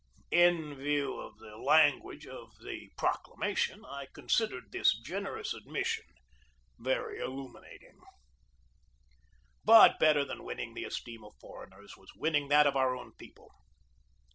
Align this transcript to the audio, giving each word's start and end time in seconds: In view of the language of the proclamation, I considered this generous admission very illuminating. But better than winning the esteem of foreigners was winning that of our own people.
In 0.31 0.73
view 0.77 1.19
of 1.19 1.37
the 1.37 1.57
language 1.57 2.25
of 2.25 2.53
the 2.65 2.89
proclamation, 2.97 3.85
I 3.85 4.07
considered 4.11 4.71
this 4.71 4.97
generous 4.99 5.53
admission 5.53 6.05
very 6.79 7.19
illuminating. 7.19 7.99
But 9.63 9.99
better 9.99 10.25
than 10.25 10.43
winning 10.43 10.73
the 10.73 10.85
esteem 10.85 11.23
of 11.23 11.35
foreigners 11.39 11.95
was 11.97 12.15
winning 12.15 12.47
that 12.47 12.65
of 12.65 12.75
our 12.75 12.95
own 12.95 13.11
people. 13.19 13.51